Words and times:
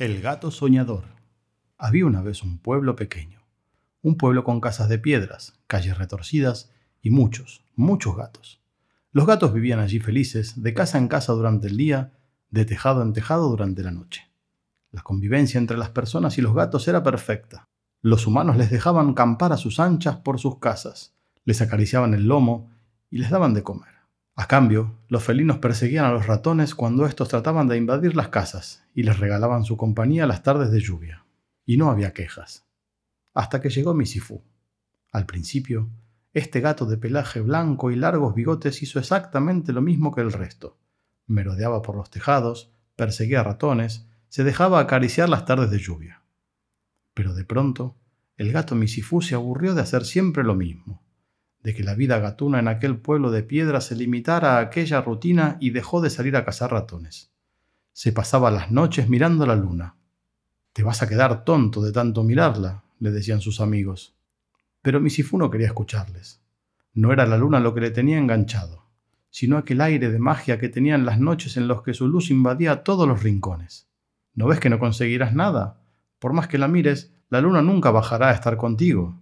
El 0.00 0.22
gato 0.22 0.50
soñador. 0.50 1.04
Había 1.76 2.06
una 2.06 2.22
vez 2.22 2.42
un 2.42 2.56
pueblo 2.56 2.96
pequeño, 2.96 3.42
un 4.00 4.16
pueblo 4.16 4.44
con 4.44 4.58
casas 4.58 4.88
de 4.88 4.98
piedras, 4.98 5.60
calles 5.66 5.98
retorcidas 5.98 6.72
y 7.02 7.10
muchos, 7.10 7.66
muchos 7.76 8.16
gatos. 8.16 8.62
Los 9.12 9.26
gatos 9.26 9.52
vivían 9.52 9.78
allí 9.78 10.00
felices, 10.00 10.62
de 10.62 10.72
casa 10.72 10.96
en 10.96 11.06
casa 11.06 11.34
durante 11.34 11.66
el 11.66 11.76
día, 11.76 12.14
de 12.48 12.64
tejado 12.64 13.02
en 13.02 13.12
tejado 13.12 13.50
durante 13.50 13.82
la 13.82 13.90
noche. 13.90 14.22
La 14.90 15.02
convivencia 15.02 15.58
entre 15.58 15.76
las 15.76 15.90
personas 15.90 16.38
y 16.38 16.40
los 16.40 16.54
gatos 16.54 16.88
era 16.88 17.02
perfecta. 17.02 17.68
Los 18.00 18.26
humanos 18.26 18.56
les 18.56 18.70
dejaban 18.70 19.12
campar 19.12 19.52
a 19.52 19.58
sus 19.58 19.78
anchas 19.80 20.16
por 20.16 20.38
sus 20.38 20.60
casas, 20.60 21.14
les 21.44 21.60
acariciaban 21.60 22.14
el 22.14 22.26
lomo 22.26 22.70
y 23.10 23.18
les 23.18 23.28
daban 23.28 23.52
de 23.52 23.62
comer. 23.62 23.99
A 24.40 24.46
cambio, 24.46 24.96
los 25.08 25.22
felinos 25.22 25.58
perseguían 25.58 26.06
a 26.06 26.12
los 26.12 26.26
ratones 26.26 26.74
cuando 26.74 27.04
estos 27.04 27.28
trataban 27.28 27.68
de 27.68 27.76
invadir 27.76 28.16
las 28.16 28.28
casas 28.28 28.82
y 28.94 29.02
les 29.02 29.18
regalaban 29.18 29.64
su 29.64 29.76
compañía 29.76 30.26
las 30.26 30.42
tardes 30.42 30.70
de 30.70 30.80
lluvia. 30.80 31.26
Y 31.66 31.76
no 31.76 31.90
había 31.90 32.14
quejas. 32.14 32.64
Hasta 33.34 33.60
que 33.60 33.68
llegó 33.68 33.92
Misifú. 33.92 34.42
Al 35.12 35.26
principio, 35.26 35.90
este 36.32 36.60
gato 36.60 36.86
de 36.86 36.96
pelaje 36.96 37.42
blanco 37.42 37.90
y 37.90 37.96
largos 37.96 38.34
bigotes 38.34 38.82
hizo 38.82 38.98
exactamente 38.98 39.74
lo 39.74 39.82
mismo 39.82 40.10
que 40.10 40.22
el 40.22 40.32
resto. 40.32 40.78
Merodeaba 41.26 41.82
por 41.82 41.94
los 41.94 42.08
tejados, 42.08 42.72
perseguía 42.96 43.42
ratones, 43.42 44.06
se 44.30 44.42
dejaba 44.42 44.80
acariciar 44.80 45.28
las 45.28 45.44
tardes 45.44 45.70
de 45.70 45.80
lluvia. 45.80 46.22
Pero 47.12 47.34
de 47.34 47.44
pronto, 47.44 47.98
el 48.38 48.52
gato 48.52 48.74
Misifú 48.74 49.20
se 49.20 49.34
aburrió 49.34 49.74
de 49.74 49.82
hacer 49.82 50.06
siempre 50.06 50.44
lo 50.44 50.54
mismo 50.54 51.02
de 51.62 51.74
que 51.74 51.82
la 51.82 51.94
vida 51.94 52.18
gatuna 52.18 52.58
en 52.58 52.68
aquel 52.68 52.96
pueblo 52.98 53.30
de 53.30 53.42
piedra 53.42 53.80
se 53.80 53.94
limitara 53.94 54.56
a 54.56 54.60
aquella 54.60 55.02
rutina 55.02 55.56
y 55.60 55.70
dejó 55.70 56.00
de 56.00 56.10
salir 56.10 56.36
a 56.36 56.44
cazar 56.44 56.72
ratones. 56.72 57.32
Se 57.92 58.12
pasaba 58.12 58.50
las 58.50 58.70
noches 58.70 59.08
mirando 59.08 59.46
la 59.46 59.56
luna. 59.56 59.96
Te 60.72 60.82
vas 60.82 61.02
a 61.02 61.08
quedar 61.08 61.44
tonto 61.44 61.82
de 61.82 61.92
tanto 61.92 62.22
mirarla, 62.22 62.84
le 62.98 63.10
decían 63.10 63.40
sus 63.40 63.60
amigos. 63.60 64.14
Pero 64.82 65.00
Misifú 65.00 65.36
no 65.36 65.50
quería 65.50 65.66
escucharles. 65.66 66.40
No 66.94 67.12
era 67.12 67.26
la 67.26 67.36
luna 67.36 67.60
lo 67.60 67.74
que 67.74 67.80
le 67.80 67.90
tenía 67.90 68.18
enganchado, 68.18 68.86
sino 69.30 69.58
aquel 69.58 69.80
aire 69.80 70.10
de 70.10 70.18
magia 70.18 70.58
que 70.58 70.68
tenían 70.68 71.04
las 71.04 71.20
noches 71.20 71.56
en 71.56 71.68
los 71.68 71.82
que 71.82 71.94
su 71.94 72.08
luz 72.08 72.30
invadía 72.30 72.82
todos 72.82 73.06
los 73.06 73.22
rincones. 73.22 73.88
¿No 74.34 74.46
ves 74.46 74.60
que 74.60 74.70
no 74.70 74.78
conseguirás 74.78 75.34
nada? 75.34 75.82
Por 76.18 76.32
más 76.32 76.48
que 76.48 76.58
la 76.58 76.68
mires, 76.68 77.12
la 77.28 77.40
luna 77.40 77.62
nunca 77.62 77.90
bajará 77.90 78.30
a 78.30 78.32
estar 78.32 78.56
contigo. 78.56 79.19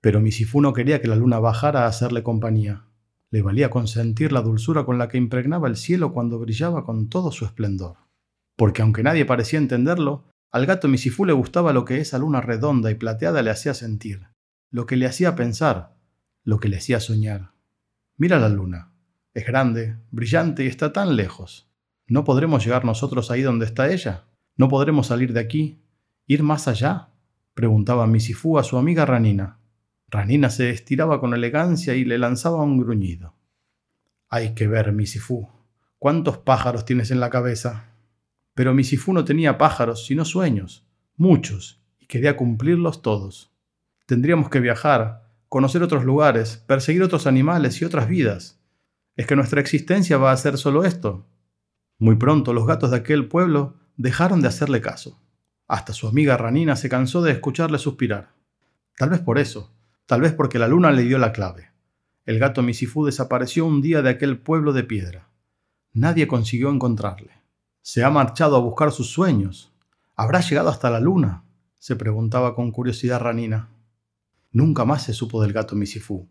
Pero 0.00 0.20
Misifú 0.20 0.60
no 0.60 0.72
quería 0.72 1.00
que 1.00 1.08
la 1.08 1.16
luna 1.16 1.38
bajara 1.38 1.84
a 1.84 1.88
hacerle 1.88 2.22
compañía. 2.22 2.84
Le 3.30 3.42
valía 3.42 3.70
consentir 3.70 4.32
la 4.32 4.42
dulzura 4.42 4.84
con 4.84 4.98
la 4.98 5.08
que 5.08 5.18
impregnaba 5.18 5.68
el 5.68 5.76
cielo 5.76 6.12
cuando 6.12 6.38
brillaba 6.38 6.84
con 6.84 7.08
todo 7.08 7.30
su 7.32 7.44
esplendor. 7.44 7.96
Porque 8.56 8.82
aunque 8.82 9.02
nadie 9.02 9.24
parecía 9.24 9.58
entenderlo, 9.58 10.24
al 10.50 10.66
gato 10.66 10.88
Misifú 10.88 11.26
le 11.26 11.32
gustaba 11.32 11.72
lo 11.72 11.84
que 11.84 12.00
esa 12.00 12.18
luna 12.18 12.40
redonda 12.40 12.90
y 12.90 12.94
plateada 12.94 13.42
le 13.42 13.50
hacía 13.50 13.74
sentir, 13.74 14.28
lo 14.70 14.86
que 14.86 14.96
le 14.96 15.06
hacía 15.06 15.36
pensar, 15.36 15.96
lo 16.42 16.58
que 16.58 16.68
le 16.68 16.78
hacía 16.78 17.00
soñar. 17.00 17.52
Mira 18.16 18.38
la 18.38 18.48
luna. 18.48 18.92
Es 19.34 19.46
grande, 19.46 19.98
brillante 20.10 20.64
y 20.64 20.66
está 20.66 20.92
tan 20.92 21.14
lejos. 21.14 21.70
¿No 22.06 22.24
podremos 22.24 22.64
llegar 22.64 22.84
nosotros 22.84 23.30
ahí 23.30 23.42
donde 23.42 23.66
está 23.66 23.92
ella? 23.92 24.24
¿No 24.56 24.68
podremos 24.68 25.08
salir 25.08 25.32
de 25.34 25.40
aquí? 25.40 25.82
¿Ir 26.26 26.42
más 26.42 26.66
allá? 26.66 27.10
preguntaba 27.54 28.06
Misifú 28.06 28.58
a 28.58 28.64
su 28.64 28.78
amiga 28.78 29.04
Ranina. 29.04 29.57
Ranina 30.10 30.48
se 30.48 30.70
estiraba 30.70 31.20
con 31.20 31.34
elegancia 31.34 31.94
y 31.94 32.04
le 32.04 32.16
lanzaba 32.16 32.62
un 32.62 32.78
gruñido. 32.78 33.34
Hay 34.30 34.54
que 34.54 34.66
ver, 34.66 34.92
Misifú. 34.92 35.48
¿Cuántos 35.98 36.38
pájaros 36.38 36.84
tienes 36.84 37.10
en 37.10 37.20
la 37.20 37.28
cabeza? 37.28 37.92
Pero 38.54 38.72
Misifú 38.72 39.12
no 39.12 39.24
tenía 39.24 39.58
pájaros, 39.58 40.06
sino 40.06 40.24
sueños, 40.24 40.86
muchos, 41.16 41.82
y 41.98 42.06
quería 42.06 42.36
cumplirlos 42.36 43.02
todos. 43.02 43.52
Tendríamos 44.06 44.48
que 44.48 44.60
viajar, 44.60 45.28
conocer 45.48 45.82
otros 45.82 46.04
lugares, 46.04 46.56
perseguir 46.66 47.02
otros 47.02 47.26
animales 47.26 47.80
y 47.82 47.84
otras 47.84 48.08
vidas. 48.08 48.60
¿Es 49.16 49.26
que 49.26 49.36
nuestra 49.36 49.60
existencia 49.60 50.16
va 50.16 50.32
a 50.32 50.36
ser 50.36 50.56
solo 50.56 50.84
esto? 50.84 51.26
Muy 51.98 52.16
pronto 52.16 52.52
los 52.52 52.66
gatos 52.66 52.92
de 52.92 52.96
aquel 52.96 53.28
pueblo 53.28 53.76
dejaron 53.96 54.40
de 54.40 54.48
hacerle 54.48 54.80
caso. 54.80 55.20
Hasta 55.66 55.92
su 55.92 56.08
amiga 56.08 56.36
Ranina 56.36 56.76
se 56.76 56.88
cansó 56.88 57.20
de 57.20 57.32
escucharle 57.32 57.78
suspirar. 57.78 58.32
Tal 58.96 59.10
vez 59.10 59.20
por 59.20 59.38
eso, 59.38 59.74
tal 60.08 60.22
vez 60.22 60.32
porque 60.32 60.58
la 60.58 60.68
luna 60.68 60.90
le 60.90 61.02
dio 61.02 61.18
la 61.18 61.32
clave. 61.32 61.70
El 62.24 62.38
gato 62.38 62.62
Misifú 62.62 63.04
desapareció 63.04 63.66
un 63.66 63.82
día 63.82 64.00
de 64.00 64.08
aquel 64.08 64.40
pueblo 64.40 64.72
de 64.72 64.82
piedra. 64.82 65.28
Nadie 65.92 66.26
consiguió 66.26 66.70
encontrarle. 66.70 67.42
Se 67.82 68.02
ha 68.02 68.08
marchado 68.08 68.56
a 68.56 68.60
buscar 68.60 68.90
sus 68.90 69.10
sueños. 69.10 69.70
¿Habrá 70.16 70.40
llegado 70.40 70.70
hasta 70.70 70.88
la 70.88 70.98
luna? 70.98 71.44
se 71.76 71.94
preguntaba 71.94 72.54
con 72.54 72.72
curiosidad 72.72 73.20
Ranina. 73.20 73.68
Nunca 74.50 74.86
más 74.86 75.02
se 75.02 75.12
supo 75.12 75.42
del 75.42 75.52
gato 75.52 75.76
Misifú, 75.76 76.26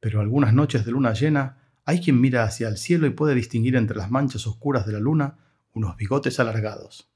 pero 0.00 0.20
algunas 0.20 0.52
noches 0.52 0.84
de 0.84 0.92
luna 0.92 1.14
llena 1.14 1.72
hay 1.86 2.00
quien 2.02 2.20
mira 2.20 2.44
hacia 2.44 2.68
el 2.68 2.76
cielo 2.76 3.06
y 3.06 3.10
puede 3.10 3.34
distinguir 3.34 3.74
entre 3.74 3.96
las 3.96 4.10
manchas 4.10 4.46
oscuras 4.46 4.84
de 4.84 4.92
la 4.92 5.00
luna 5.00 5.38
unos 5.72 5.96
bigotes 5.96 6.38
alargados. 6.40 7.10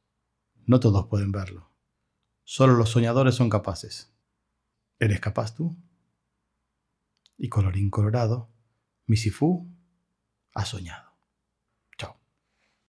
No 0.65 0.81
todos 0.81 1.07
pueden 1.09 1.33
verlo. 1.33 1.71
Solo 2.45 2.73
los 2.73 2.89
soñadores 2.89 3.35
son 3.35 3.51
capaces. 3.51 4.12
¿Eres 5.03 5.19
capaz 5.19 5.53
tú? 5.57 5.77
Y 7.37 7.49
colorín 7.49 7.91
colorado, 7.91 8.55
Misifú 9.07 9.69
ha 10.55 10.65
soñado. 10.65 11.12